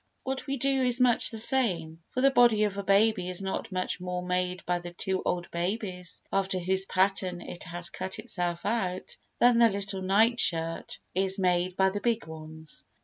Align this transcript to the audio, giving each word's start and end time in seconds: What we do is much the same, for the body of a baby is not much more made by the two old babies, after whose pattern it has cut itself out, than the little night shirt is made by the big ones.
What 0.23 0.47
we 0.47 0.57
do 0.57 0.81
is 0.83 0.99
much 0.99 1.29
the 1.29 1.37
same, 1.37 2.01
for 2.09 2.21
the 2.21 2.31
body 2.31 2.63
of 2.63 2.75
a 2.75 2.81
baby 2.83 3.29
is 3.29 3.39
not 3.39 3.71
much 3.71 3.99
more 4.01 4.23
made 4.25 4.65
by 4.65 4.79
the 4.79 4.89
two 4.91 5.21
old 5.23 5.51
babies, 5.51 6.23
after 6.33 6.57
whose 6.57 6.87
pattern 6.87 7.39
it 7.39 7.65
has 7.65 7.91
cut 7.91 8.17
itself 8.17 8.65
out, 8.65 9.15
than 9.37 9.59
the 9.59 9.69
little 9.69 10.01
night 10.01 10.39
shirt 10.39 10.97
is 11.13 11.37
made 11.37 11.77
by 11.77 11.89
the 11.89 12.01
big 12.01 12.25
ones. 12.25 12.83